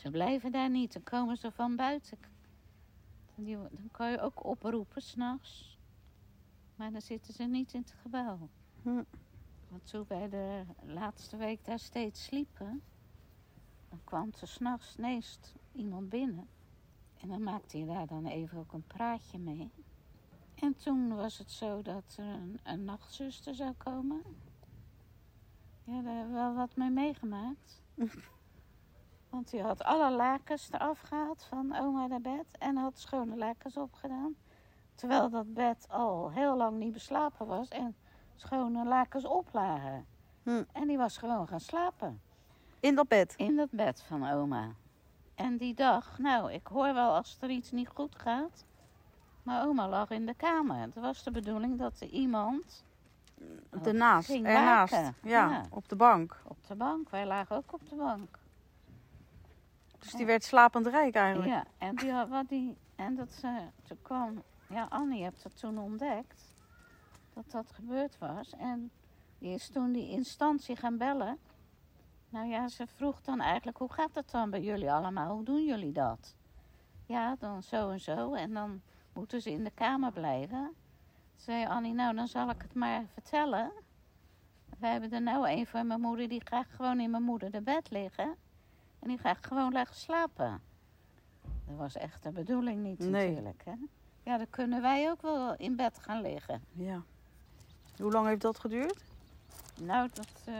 [0.00, 2.18] ze blijven daar niet, dan komen ze van buiten.
[3.34, 5.78] Die, dan kan je ook oproepen s'nachts.
[6.76, 8.48] Maar dan zitten ze niet in het gebouw.
[8.82, 9.02] Hm.
[9.68, 12.82] Want toen wij de laatste week daar steeds sliepen,
[13.88, 15.38] dan kwam er s'nachts ineens
[15.72, 16.48] iemand binnen.
[17.20, 19.70] En dan maakte hij daar dan even ook een praatje mee.
[20.54, 24.22] En toen was het zo dat er een, een nachtzuster zou komen.
[25.84, 27.82] Ja, daar hebben we wel wat mee meegemaakt.
[29.34, 33.76] Want die had alle lakens eraf gehaald van oma de bed en had schone lakens
[33.76, 34.34] opgedaan.
[34.94, 37.96] Terwijl dat bed al heel lang niet beslapen was en
[38.34, 40.06] schone lakens oplagen.
[40.42, 40.62] Hm.
[40.72, 42.20] En die was gewoon gaan slapen.
[42.80, 43.34] In dat bed?
[43.36, 44.74] In dat bed van oma.
[45.34, 48.64] En die dag, nou, ik hoor wel als er iets niet goed gaat.
[49.42, 50.80] Maar oma lag in de kamer.
[50.80, 52.84] Het was de bedoeling dat er iemand
[54.46, 54.92] Ernaast.
[54.92, 55.64] Ja, Ja.
[55.70, 56.42] op de bank.
[56.44, 58.42] op de bank, wij lagen ook op de bank.
[60.04, 61.50] Dus die werd slapend rijk eigenlijk.
[61.50, 65.78] Ja, en, die, wat die, en dat ze, toen kwam, ja, Annie heeft dat toen
[65.78, 66.54] ontdekt.
[67.34, 68.52] Dat dat gebeurd was.
[68.52, 68.90] En
[69.38, 71.38] Die is toen die instantie gaan bellen.
[72.28, 75.34] Nou ja, ze vroeg dan eigenlijk, hoe gaat het dan bij jullie allemaal?
[75.34, 76.34] Hoe doen jullie dat?
[77.06, 78.34] Ja, dan zo en zo.
[78.34, 78.80] En dan
[79.12, 80.74] moeten ze in de kamer blijven.
[81.36, 83.72] Zei Annie, nou dan zal ik het maar vertellen.
[84.78, 87.62] We hebben er nou een van mijn moeder, die graag gewoon in mijn moeder de
[87.62, 88.34] bed liggen.
[89.04, 90.60] En die graag gewoon leggen slapen.
[91.66, 93.10] Dat was echt de bedoeling niet Nee.
[93.10, 93.72] natuurlijk, hè?
[94.22, 96.62] Ja, dan kunnen wij ook wel in bed gaan liggen.
[96.72, 97.02] Ja.
[97.96, 99.04] Hoe lang heeft dat geduurd?
[99.82, 100.54] Nou, dat, eh,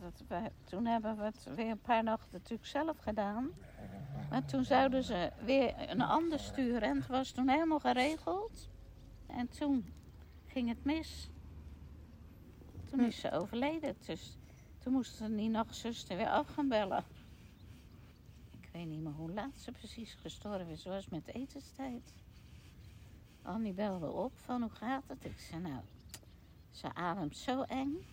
[0.00, 3.50] dat wij, toen hebben we het weer een paar nachten natuurlijk zelf gedaan.
[4.30, 8.68] Maar toen zouden ze weer een ander sturen en het was toen helemaal geregeld.
[9.26, 9.92] En toen
[10.46, 11.30] ging het mis.
[12.90, 13.96] Toen is ze overleden.
[14.06, 14.36] Dus
[14.78, 17.04] toen moesten die nachtzuster weer af gaan bellen.
[18.76, 20.84] Weet niet meer hoe laat ze precies gestorven is.
[20.84, 22.12] Was met etenstijd.
[23.42, 25.24] Annie belde op van hoe gaat het?
[25.24, 25.80] Ik zei nou,
[26.70, 28.06] ze ademt zo eng.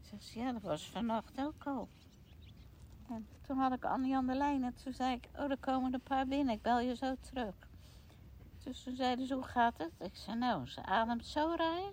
[0.00, 1.88] Zegt ze, ja, dat was vannacht ook al.
[3.08, 5.94] En toen had ik Annie aan de lijn en toen zei ik, oh, er komen
[5.94, 7.54] een paar binnen, ik bel je zo terug.
[8.64, 9.92] Dus toen zeiden ze, hoe gaat het?
[9.98, 11.92] Ik zei, nou, ze ademt zo raar.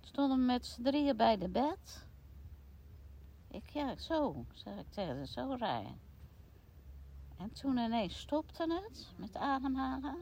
[0.00, 2.03] Stonden met z'n drieën bij de bed.
[3.54, 5.94] Ik, ja, zo, zeg ik tegen zo raar.
[7.36, 10.16] En toen ineens stopte het met ademhalen.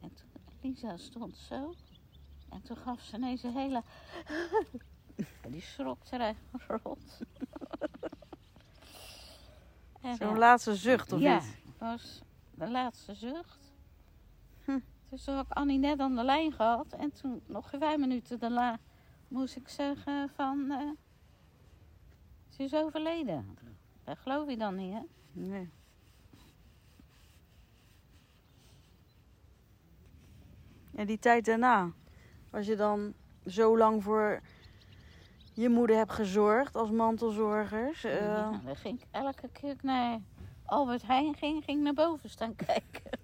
[0.00, 0.28] En toen,
[0.60, 1.74] Lisa stond zo.
[2.48, 3.82] En toen gaf ze ineens een hele...
[5.42, 7.18] En die schrok er echt rot.
[10.18, 11.56] Zo'n eh, laatste zucht of ja, niet?
[11.66, 12.22] het was
[12.54, 13.72] de laatste zucht.
[14.64, 14.78] Hm.
[15.08, 16.92] Dus toen had ik Annie net aan de lijn gehad.
[16.92, 18.78] En toen, nog vijf minuten daarna,
[19.28, 20.70] moest ik zeggen van...
[20.70, 20.90] eh,
[22.58, 23.58] ze is overleden.
[24.04, 25.00] Dat geloof je dan niet, hè?
[25.32, 25.68] Nee.
[30.94, 31.92] En die tijd daarna,
[32.50, 33.14] als je dan
[33.46, 34.40] zo lang voor
[35.52, 38.04] je moeder hebt gezorgd als mantelzorgers.
[38.04, 40.18] eh, Ja, dan ging ik elke keer naar
[40.64, 43.18] Albert Heijn ging, ging ik naar boven staan kijken.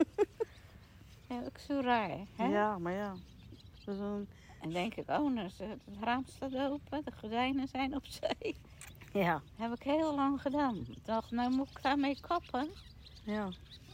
[1.28, 2.46] ja, ook zo raar, hè?
[2.46, 3.14] ja, maar ja.
[3.84, 4.28] Dat is een,
[4.60, 8.54] En denk ik, oh, nou, het raam staat open, de gordijnen zijn opzij.
[9.22, 10.76] ja, Heb ik heel lang gedaan.
[10.76, 12.68] Ik dacht, nou moet ik daarmee kappen.
[13.24, 13.42] ja,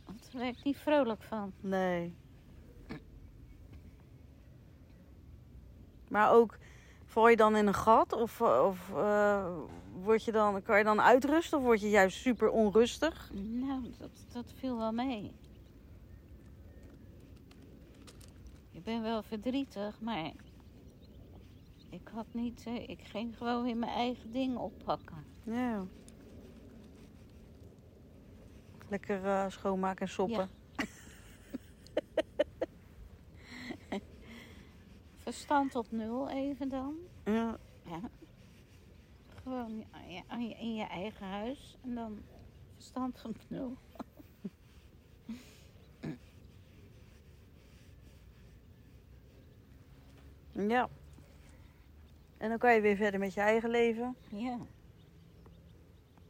[0.06, 1.52] Want daar werd ik niet vrolijk van.
[1.60, 2.14] nee.
[6.08, 6.58] Maar ook,
[7.04, 8.12] val je dan in een gat?
[8.12, 9.56] Of, of eh,
[10.02, 11.58] word je dan, kan je dan uitrusten?
[11.58, 13.30] Of word je juist super onrustig?
[13.32, 15.32] Nou, dat, dat viel wel mee.
[18.72, 20.32] Ik ben wel verdrietig, maar
[21.90, 25.24] ik had niet, ik ging gewoon weer mijn eigen ding oppakken.
[25.42, 25.86] Ja.
[28.88, 30.50] Lekker eh, schoonmaken en soppen.
[35.16, 36.94] Verstand op nul even dan.
[37.24, 37.58] Ja.
[37.84, 38.00] Ja.
[39.42, 39.84] Gewoon
[40.58, 42.22] in je eigen huis en dan
[42.74, 43.76] verstand op nul.
[50.52, 50.88] ja.
[52.40, 54.16] En dan kan je weer verder met je eigen leven.
[54.30, 54.58] Ja,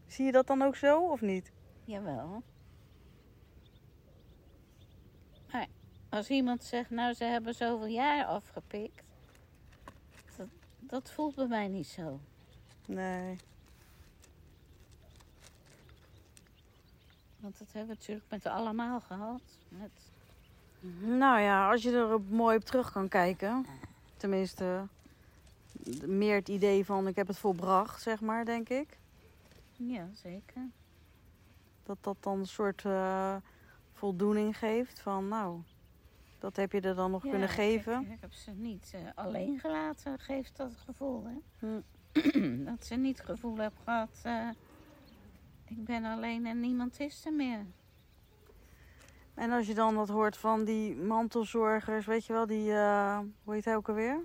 [0.07, 1.53] Zie je dat dan ook zo of niet?
[1.85, 2.43] jawel.
[5.53, 5.67] Maar
[6.09, 9.03] als iemand zegt, nou ze hebben zoveel jaar afgepikt.
[10.37, 12.21] Dat, dat voelt bij mij niet zo.
[12.87, 13.37] Nee.
[17.41, 19.43] Want dat hebben we natuurlijk met allemaal gehad.
[19.69, 19.91] Met,
[21.01, 23.67] Nou ja, als je er op- mooi op terug kan kijken.
[24.17, 24.87] Tenminste,
[26.07, 28.99] meer het idee van ik heb het volbracht, zeg maar, denk ik.
[29.77, 30.69] ja, zeker.
[31.83, 33.37] Dat dat dan een soort eh,
[33.93, 35.61] voldoening geeft van nou,
[36.39, 38.01] dat heb je er dan nog Ja, kunnen geven.
[38.01, 41.37] Ik, ik heb ze niet eh, alleen gelaten, geeft dat gevoel, hè?
[41.59, 42.65] Hm.
[42.71, 44.49] dat ze niet het gevoel hebben gehad, eh,
[45.65, 47.67] ik ben alleen en niemand is er meer.
[49.35, 52.73] En als je dan wat hoort van die mantelzorgers, weet je wel, die,
[53.45, 54.21] hoe heet hij ook alweer?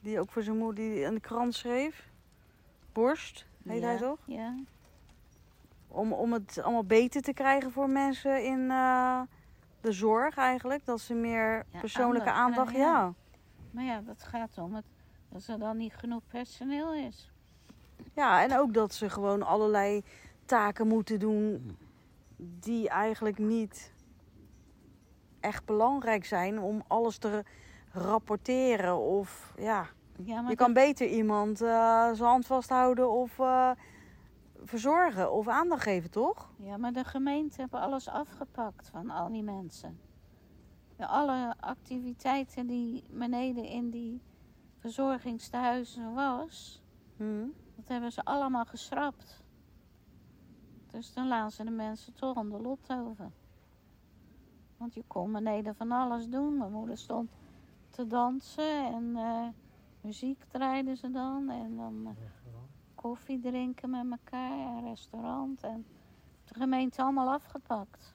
[0.00, 2.10] Die ook voor zijn moeder die een krant schreef.
[2.92, 4.18] Borst, heet ja, hij toch?
[4.24, 4.54] Ja,
[5.88, 9.20] Om, om het allemaal beter te krijgen voor mensen in eh,
[9.80, 10.84] de zorg eigenlijk.
[10.84, 12.92] Dat ze meer Ja, persoonlijke aandacht aandacht, ja.
[12.92, 13.14] ja.
[13.70, 14.84] maar ja, dat gaat om het,
[15.28, 17.30] dat er dan niet genoeg personeel is.
[18.14, 20.02] Ja, en ook dat ze gewoon allerlei
[20.44, 21.76] taken moeten doen
[22.36, 23.92] die eigenlijk niet
[25.40, 27.44] echt belangrijk zijn om alles te
[27.92, 28.98] rapporteren.
[28.98, 29.86] Of ja,
[30.24, 31.68] Ja, maar je kan beter iemand eh,
[32.12, 33.70] zijn hand vasthouden of eh,
[34.64, 36.50] verzorgen of aandacht geven, toch?
[36.56, 39.98] ja, maar de gemeente hebben alles afgepakt van al die mensen.
[40.96, 44.22] de alle activiteiten die beneden in die
[44.78, 46.82] verzorgingstehuizen was,
[47.16, 47.46] Hm.
[47.76, 49.42] dat hebben ze allemaal geschrapt.
[50.86, 53.30] Dus dan laten ze de mensen toch aan de lot over.
[54.76, 56.56] Want je kon beneden van alles doen.
[56.58, 57.30] Mijn moeder stond
[57.98, 59.48] te dansen en eh,
[60.00, 61.50] muziek draaiden ze dan.
[61.50, 62.12] En dan eh,
[62.94, 65.62] koffie drinken met elkaar en restaurant.
[65.62, 65.86] En
[66.44, 68.14] de gemeente allemaal afgepakt.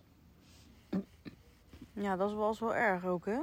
[1.93, 3.39] Ja, dat was wel erg ook, hè?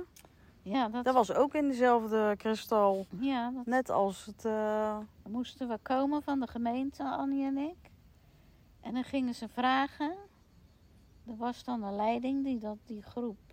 [0.62, 3.07] Ja, dat, Dat was ook in dezelfde kristal.
[3.18, 4.44] ja, dat Net als het...
[4.44, 4.98] eh,
[5.29, 7.90] moesten we komen van de gemeente, Annie en ik.
[8.81, 10.16] En dan gingen ze vragen.
[11.26, 13.50] Er was dan een leiding die dat, die groep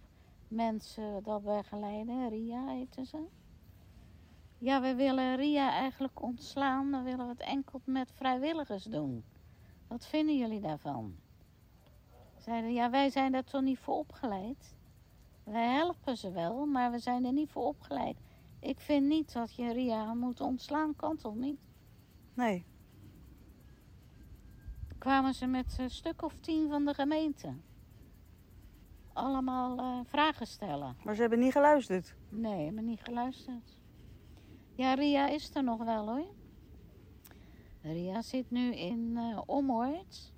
[0.47, 2.29] mensen dat begeleiden.
[2.29, 3.25] Ria heette ze.
[4.57, 6.91] Ja, we willen Ria eigenlijk ontslaan.
[6.91, 9.23] Dan willen we het enkel met vrijwilligers doen.
[9.87, 11.15] Wat vinden jullie daarvan?
[12.37, 14.75] Zeiden, ja, wij zijn daar toch niet voor opgeleid.
[15.43, 18.17] Wij helpen ze wel, maar we zijn er niet voor opgeleid.
[18.59, 21.59] Ik vind niet dat je Ria moet ontslaan, kan toch niet?
[22.33, 22.65] nee.
[24.97, 27.53] kwamen ze met een stuk of tien van de gemeente.
[29.17, 30.95] Allemaal eh, vragen stellen.
[31.03, 32.15] Maar ze hebben niet geluisterd.
[32.29, 33.79] Nee, hebben niet geluisterd.
[34.75, 36.25] Ja, Ria is er nog wel hoor.
[37.81, 40.33] Ria zit nu in eh Ommoord.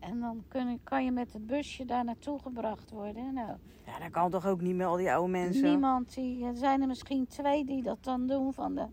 [0.00, 3.34] En dan kun, kan je met het busje daar naartoe gebracht worden.
[3.34, 5.68] Nou, Ja, dat kan toch ook niet met al die oude mensen?
[5.68, 6.44] niemand die...
[6.44, 8.86] Er zijn er misschien twee die dat dan doen van de,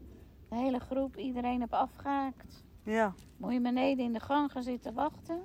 [0.49, 1.17] de hele groep.
[1.17, 2.63] Iedereen heb afgehaakt.
[2.83, 3.13] Ja.
[3.37, 5.41] Moet je beneden in de gang gaan zitten wachten.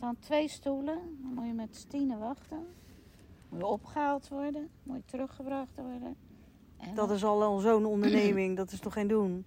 [0.00, 0.98] Staan twee stoelen.
[1.22, 2.66] Dan moet je met Stine wachten.
[3.48, 4.68] Moet je opgehaald worden.
[4.82, 6.16] Moet je teruggebracht worden.
[6.76, 8.56] En Dat is al zo'n onderneming.
[8.56, 9.44] Dat is toch geen doen?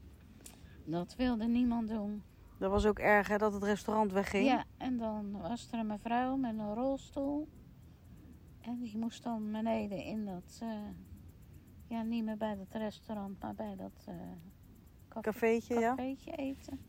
[0.85, 2.23] dat wilde niemand doen.
[2.59, 4.45] Dat was ook erg, hè, dat het restaurant wegging.
[4.45, 7.47] Ja, en dan was er een mevrouw met een rolstoel.
[8.61, 10.59] En die moest dan beneden in dat...
[10.61, 10.69] eh,
[11.87, 14.03] ja, niet meer bij dat restaurant, maar bij dat...
[14.05, 14.13] eh
[15.09, 15.89] café- Cafeetje, ja.
[15.95, 16.79] cafeetje eten.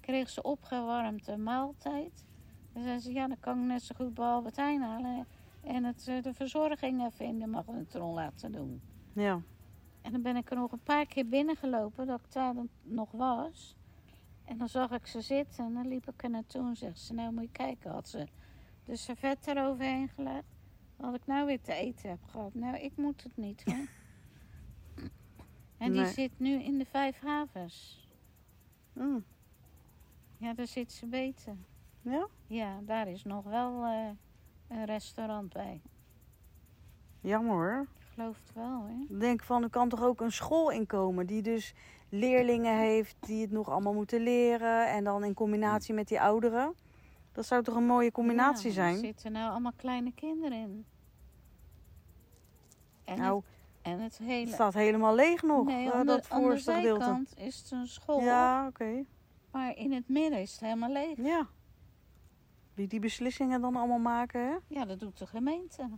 [0.00, 2.26] Kreeg ze opgewarmde maaltijd.
[2.78, 5.26] En zei ze, ja, dan kan ik net zo goed bij Albert Heijn halen.
[5.60, 8.80] En het, eh, de verzorging even in de magnetron laten doen.
[9.12, 9.40] Ja.
[10.02, 13.10] En dan ben ik er nog een paar keer binnengelopen, dat ik daar dan nog
[13.10, 13.76] was.
[14.44, 17.14] En dan zag ik ze zitten en dan liep ik er naartoe en zegt ze,
[17.14, 18.26] nou moet je kijken, had ze
[18.84, 20.56] de servet eroverheen gelegd.
[20.96, 22.54] Wat ik nou weer te eten heb gehad.
[22.54, 23.74] Nou, ik moet het niet hoor.
[25.78, 26.12] en die Nee.
[26.12, 28.06] zit nu in de Vijf Havens.
[28.92, 29.24] Mm.
[30.36, 31.56] Ja, daar zit ze beter.
[32.00, 32.26] Ja?
[32.46, 34.08] Ja, daar is nog wel eh,
[34.68, 35.80] een restaurant bij.
[37.20, 37.86] Jammer hoor.
[37.98, 38.90] Ik geloof het wel hoor.
[39.08, 41.74] Ik denk van, er kan toch ook een school inkomen die dus
[42.08, 44.88] leerlingen heeft die het nog allemaal moeten leren.
[44.88, 46.74] En dan in combinatie met die ouderen.
[47.32, 48.94] Dat zou toch een mooie combinatie Ja, zijn?
[48.94, 50.86] Er zitten nou allemaal kleine kinderen in.
[53.04, 53.44] En, nou, het,
[53.82, 54.52] en het het hele...
[54.52, 57.04] staat helemaal leeg nog, nee, eh, aan de, dat aan de voorste gedeelte.
[57.04, 58.20] zijkant is het een school.
[58.20, 59.04] Ja, oké.
[59.50, 61.16] Maar in het midden is het helemaal leeg.
[61.16, 61.46] Ja.
[62.78, 64.56] Wie die beslissingen dan allemaal maken, hè?
[64.66, 65.88] Ja, dat doet de gemeente.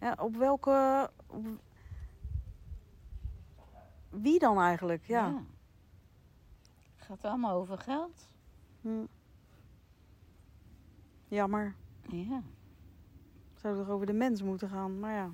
[0.00, 1.10] Ja, op welke...
[1.26, 1.60] op-
[4.10, 5.06] Wie dan eigenlijk?
[5.06, 5.42] Ja.
[6.96, 8.32] Het gaat allemaal over geld.
[8.80, 9.04] Hm.
[11.28, 11.74] Jammer.
[12.08, 12.42] Ja.
[13.52, 15.30] Het zou toch over de mens moeten gaan, maar ja.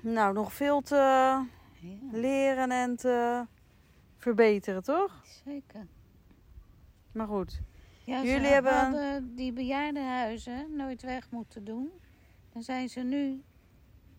[0.00, 1.46] Nou, nog veel te ja,
[2.12, 3.46] leren en te
[4.16, 5.20] verbeteren, toch?
[5.44, 5.86] zeker.
[7.12, 7.60] Maar goed.
[8.04, 11.90] Ja, Jullie hebben- hadden die bejaardenhuizen nooit weg moeten doen.
[12.52, 13.42] Daar zijn ze nu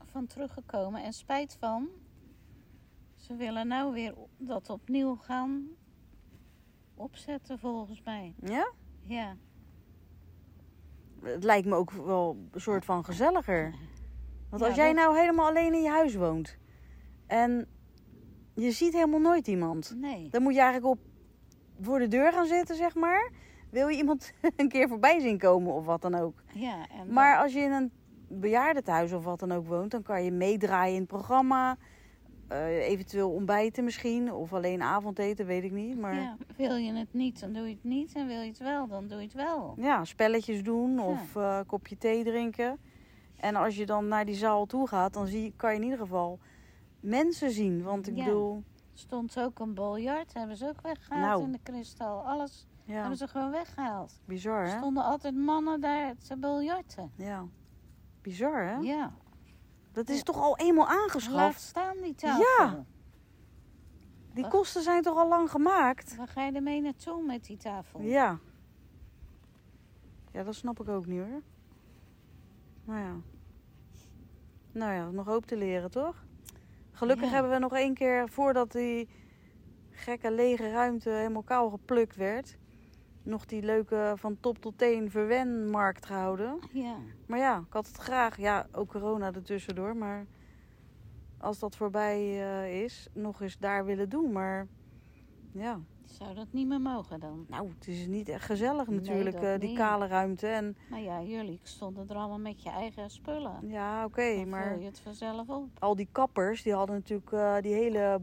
[0.06, 1.88] van teruggekomen en spijt van.
[3.16, 5.68] Ze willen nou weer dat opnieuw gaan
[6.96, 8.34] opzetten volgens mij.
[8.44, 8.72] Ja?
[9.02, 9.36] Ja,
[11.22, 13.74] Het lijkt me ook wel een soort van gezelliger.
[14.50, 16.58] Want Ja, als jij dat- nou helemaal alleen in je huis woont
[17.28, 17.68] en
[18.56, 20.30] je ziet helemaal nooit iemand, nee.
[20.30, 21.00] dan moet je eigenlijk op
[21.82, 23.32] voor de deur gaan zitten, zeg maar.
[23.70, 26.42] Wil je iemand een keer voorbij zien komen of wat dan ook.
[26.54, 27.92] Ja, en Maar als je in een
[28.28, 31.78] bejaardentehuis of wat dan ook woont, dan kan je meedraaien in het programma.
[32.48, 35.98] Eh, eventueel ontbijten misschien, of alleen avondeten, weet ik niet.
[36.00, 38.14] Maar ja, ja, wil je het niet, dan doe je het niet.
[38.16, 39.76] En wil je het wel, dan doe je het wel.
[40.04, 42.78] spelletjes doen of eh, kopje thee drinken.
[43.36, 46.00] En als je dan naar die zaal toe gaat, dan zie, kan je in ieder
[46.00, 46.40] geval
[47.00, 47.84] mensen zien.
[47.84, 48.24] Want ik Ja.
[48.24, 48.64] bedoel,
[48.94, 51.44] Stond ook een biljart, hebben ze ook weggehaald Nou.
[51.44, 52.28] in de kristal.
[52.28, 54.20] Alles ja, hebben ze gewoon weggehaald.
[54.26, 54.78] bizar Er hè?
[54.78, 57.12] stonden altijd mannen daar te biljarten.
[57.16, 57.46] Ja,
[58.22, 58.76] bizar hè?
[58.76, 59.12] Ja,
[59.92, 61.62] Dat is toch al eenmaal laat aangeschaft?
[61.62, 62.46] staan die tafel.
[62.66, 62.84] Ja.
[64.34, 66.16] Die kosten zijn toch al lang gemaakt?
[66.16, 68.02] Waar ga je ermee naartoe met die tafel?
[68.02, 68.40] Ja.
[70.32, 71.42] Ja, dat snap ik ook niet hoor.
[72.86, 73.16] Nou ja.
[74.72, 76.26] Nou ja, nog hoop te leren, toch?
[77.02, 77.34] Gelukkig Ja.
[77.34, 79.10] hebben we nog één keer, voordat die
[79.90, 82.58] gekke lege ruimte helemaal kaal geplukt werd,
[83.24, 86.60] nog die leuke van top tot teen verwenmarkt gehouden.
[86.72, 86.96] Ja.
[87.28, 90.26] Maar ja, ik had het graag, ja, ook corona ertussendoor, maar
[91.38, 94.32] als dat voorbij eh, is, nog eens daar willen doen.
[94.32, 94.68] Maar
[95.52, 95.80] ja,
[96.12, 97.46] Zou dat niet meer mogen dan?
[97.48, 99.78] nou, het is niet echt gezellig natuurlijk, eh, die niet.
[99.78, 100.48] kale ruimte.
[100.48, 103.68] En Maar ja, jullie stonden er allemaal met je eigen spullen.
[103.68, 104.68] ja, oké, maar...
[104.68, 105.70] vul je het vanzelf op.
[105.80, 108.22] al die kappers, die hadden natuurlijk eh, die hele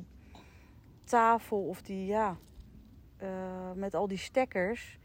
[1.05, 2.36] tafel of die, ja,
[3.16, 4.99] eh, met al die stekkers,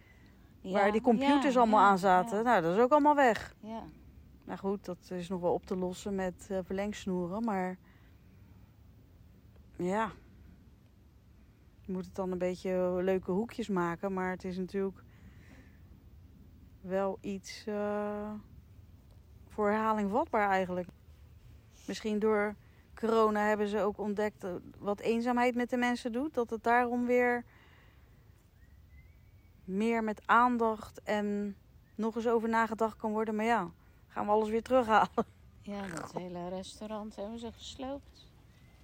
[0.61, 2.37] waar die computers ja, allemaal ja, aan zaten.
[2.37, 3.55] Ja, Nou, dat is ook allemaal weg.
[3.59, 3.83] ja.
[4.45, 7.77] Nou goed, dat is nog wel op te lossen met verlengsnoeren, maar
[9.77, 10.11] ja.
[11.85, 15.03] Je moet het dan een beetje leuke hoekjes maken, maar het is natuurlijk
[16.81, 18.31] wel iets eh,
[19.47, 20.87] voor herhaling vatbaar eigenlijk.
[21.87, 22.55] Misschien door
[22.95, 24.45] corona hebben ze ook ontdekt
[24.77, 26.33] wat eenzaamheid met de mensen doet.
[26.33, 27.45] Dat het daarom weer
[29.63, 31.55] meer met aandacht en
[31.95, 33.35] nog eens over nagedacht kan worden.
[33.35, 33.71] Maar ja,
[34.07, 35.25] gaan we alles weer terughalen.
[35.61, 38.27] ja, dat hele restaurant hebben ze gesloopt.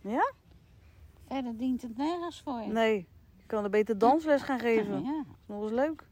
[0.01, 0.33] Ja?
[1.29, 2.71] Verder dient het nergens voor je.
[2.71, 3.07] Nee,
[3.37, 5.03] ik kan er beter dansles gaan geven.
[5.03, 6.07] Ja, Dat is nog eens leuk.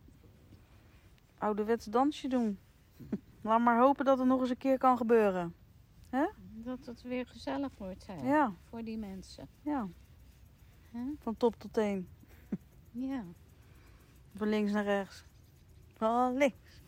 [1.37, 2.59] Ouderwets dansje doen.
[3.41, 5.55] Laat maar hopen dat het nog eens een keer kan gebeuren.
[6.53, 9.47] dat het weer gezellig wordt hè, Ja, voor die mensen.
[9.61, 9.87] ja.
[10.91, 10.99] Hè?
[11.19, 12.07] Van top tot teen.
[12.91, 13.23] Ja.
[14.35, 15.23] Van links naar rechts.
[15.93, 16.81] Van links.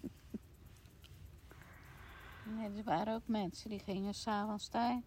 [2.58, 5.02] Nee, er waren ook mensen die gingen s'avonds daar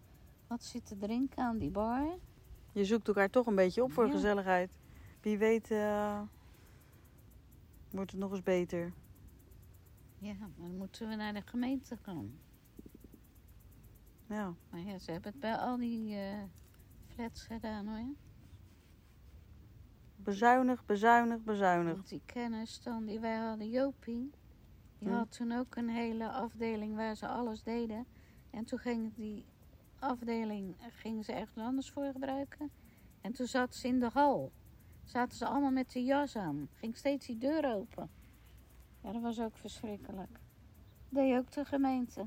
[0.47, 2.17] wat zitten drinken aan die bar.
[2.73, 4.11] Je zoekt elkaar toch een beetje op voor Ja.
[4.11, 4.77] gezelligheid.
[5.21, 6.21] Wie weet eh,
[7.91, 8.93] wordt het nog eens beter.
[10.17, 12.39] Ja, maar dan moeten we naar de gemeente gaan.
[14.27, 14.53] Ja.
[14.69, 16.43] Maar ja, ze hebben het bij al die eh,
[17.07, 18.13] flats gedaan hoor.
[20.15, 21.93] Bezuinig, bezuinig, bezuinig.
[21.93, 24.31] Want die kennis dan, die wij hadden, Jopie,
[24.99, 25.13] die Hm.
[25.15, 28.05] had toen ook een hele afdeling waar ze alles deden.
[28.49, 29.45] En toen ging die
[30.03, 32.71] afdeling, gingen ze ergens anders voor gebruiken.
[33.21, 34.51] En toen zat ze in de hal.
[35.03, 36.69] Zaten ze allemaal met de jas aan.
[36.73, 38.09] Ging steeds die deur open.
[39.01, 40.39] Ja, dat was ook verschrikkelijk.
[41.09, 42.25] Deed ook de gemeente.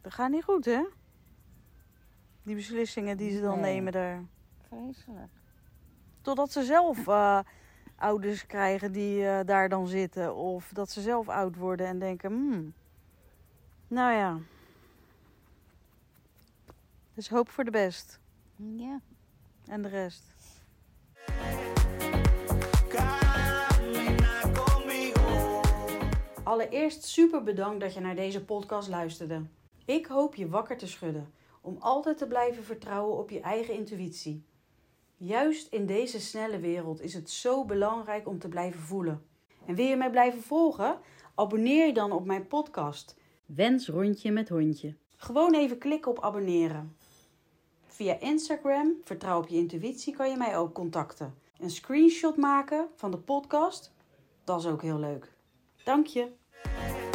[0.00, 0.84] Dat gaat niet goed, hè?
[2.42, 3.74] Die beslissingen die ze dan Nee.
[3.74, 4.24] nemen daar.
[4.68, 5.30] Vreselijk.
[6.22, 7.40] Totdat ze zelf eh,
[7.96, 10.34] ouders krijgen die eh, daar dan zitten.
[10.36, 12.72] Of dat ze zelf oud worden en denken, hmm,
[13.88, 14.38] nou ja.
[17.18, 18.20] Dus hoop voor de best.
[18.56, 19.00] Ja.
[19.66, 20.22] En de rest.
[26.44, 29.42] Allereerst super bedankt dat je naar deze podcast luisterde.
[29.84, 34.44] Ik hoop je wakker te schudden om altijd te blijven vertrouwen op je eigen intuïtie.
[35.16, 39.22] Juist in deze snelle wereld is het zo belangrijk om te blijven voelen.
[39.66, 40.98] En wil je mij blijven volgen?
[41.34, 43.16] Abonneer je dan op mijn podcast.
[43.46, 44.96] Wens rondje met hondje.
[45.20, 46.96] Gewoon even klikken op abonneren.
[47.98, 51.34] Via Instagram, vertrouw op je intuïtie, kan je mij ook contacten.
[51.58, 53.92] Een screenshot maken van de podcast,
[54.44, 55.32] dat is ook heel leuk.
[55.84, 57.07] Dank je.